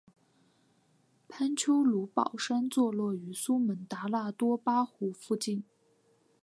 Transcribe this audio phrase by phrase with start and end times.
[1.29, 5.63] 潘丘卢保山坐落于苏门答腊多巴湖附近。